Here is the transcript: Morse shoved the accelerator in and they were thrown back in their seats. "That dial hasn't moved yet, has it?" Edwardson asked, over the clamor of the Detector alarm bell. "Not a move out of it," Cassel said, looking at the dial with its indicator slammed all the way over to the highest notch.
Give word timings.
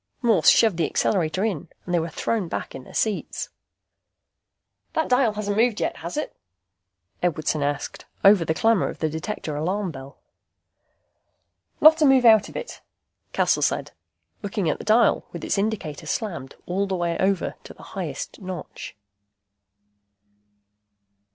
Morse 0.23 0.49
shoved 0.49 0.77
the 0.77 0.87
accelerator 0.89 1.45
in 1.45 1.69
and 1.85 1.93
they 1.93 1.99
were 1.99 2.09
thrown 2.09 2.47
back 2.47 2.73
in 2.73 2.85
their 2.85 2.93
seats. 2.95 3.49
"That 4.93 5.07
dial 5.09 5.33
hasn't 5.33 5.57
moved 5.57 5.79
yet, 5.79 5.97
has 5.97 6.17
it?" 6.17 6.35
Edwardson 7.21 7.61
asked, 7.61 8.05
over 8.25 8.43
the 8.43 8.55
clamor 8.55 8.89
of 8.89 8.97
the 8.97 9.09
Detector 9.11 9.55
alarm 9.55 9.91
bell. 9.91 10.17
"Not 11.81 12.01
a 12.01 12.05
move 12.05 12.25
out 12.25 12.49
of 12.49 12.55
it," 12.55 12.81
Cassel 13.31 13.61
said, 13.61 13.91
looking 14.41 14.67
at 14.71 14.79
the 14.79 14.85
dial 14.85 15.27
with 15.31 15.43
its 15.43 15.59
indicator 15.59 16.07
slammed 16.07 16.55
all 16.65 16.87
the 16.87 16.95
way 16.95 17.15
over 17.19 17.53
to 17.65 17.71
the 17.71 17.83
highest 17.93 18.41
notch. 18.41 18.95